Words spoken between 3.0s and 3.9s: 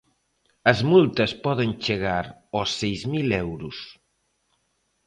mil euros.